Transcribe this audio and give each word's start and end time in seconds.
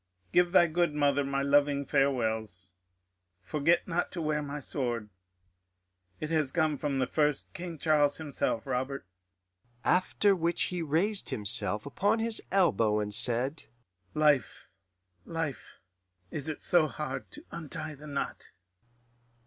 Give 0.31 0.51
thy 0.51 0.65
good 0.65 0.95
mother 0.95 1.23
my 1.23 1.43
loving 1.43 1.85
farewells.... 1.85 2.73
Forget 3.43 3.87
not 3.87 4.11
to 4.13 4.19
wear 4.23 4.41
my 4.41 4.57
sword 4.57 5.09
it 6.19 6.31
has 6.31 6.49
come 6.51 6.79
from 6.79 6.97
the 6.97 7.05
first 7.05 7.53
King 7.53 7.77
Charles 7.77 8.17
himself, 8.17 8.65
Robert.' 8.65 9.05
"After 9.85 10.35
which 10.35 10.63
he 10.73 10.81
raised 10.81 11.29
himself 11.29 11.85
upon 11.85 12.17
his 12.17 12.41
elbow 12.51 12.99
and 12.99 13.13
said, 13.13 13.65
'Life 14.15 14.71
life, 15.23 15.79
is 16.31 16.49
it 16.49 16.63
so 16.63 16.87
hard 16.87 17.29
to 17.29 17.45
untie 17.51 17.93
the 17.93 18.07
knot? 18.07 18.49